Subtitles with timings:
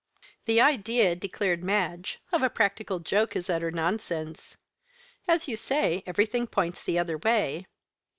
[0.45, 4.57] "The idea," declared Madge, "of a practical joke is utter nonsense.
[5.27, 7.67] As you say, everything points the other way.